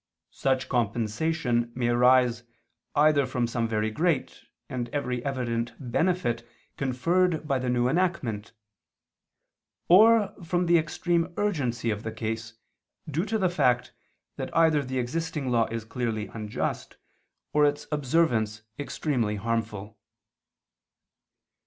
Such 0.33 0.67
compensation 0.67 1.71
may 1.75 1.89
arise 1.89 2.41
either 2.95 3.27
from 3.27 3.45
some 3.45 3.67
very 3.67 3.91
great 3.91 4.45
and 4.67 4.89
every 4.89 5.23
evident 5.23 5.73
benefit 5.79 6.41
conferred 6.75 7.47
by 7.47 7.59
the 7.59 7.69
new 7.69 7.87
enactment; 7.87 8.51
or 9.89 10.33
from 10.43 10.65
the 10.65 10.79
extreme 10.79 11.31
urgency 11.37 11.91
of 11.91 12.01
the 12.01 12.11
case, 12.11 12.53
due 13.07 13.25
to 13.25 13.37
the 13.37 13.47
fact 13.47 13.93
that 14.37 14.49
either 14.57 14.81
the 14.83 14.97
existing 14.97 15.51
law 15.51 15.67
is 15.67 15.85
clearly 15.85 16.25
unjust, 16.33 16.97
or 17.53 17.63
its 17.63 17.85
observance 17.91 18.63
extremely 18.79 19.35
harmful. 19.35 19.99